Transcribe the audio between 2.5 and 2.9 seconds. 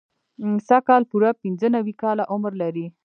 لري.